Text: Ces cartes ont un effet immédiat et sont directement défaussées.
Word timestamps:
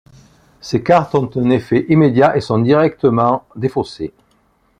Ces 0.61 0.81
cartes 0.81 1.13
ont 1.13 1.29
un 1.35 1.51
effet 1.51 1.85
immédiat 1.89 2.35
et 2.35 2.41
sont 2.41 2.57
directement 2.57 3.45
défaussées. 3.55 4.13